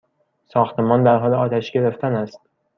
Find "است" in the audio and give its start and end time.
2.15-2.39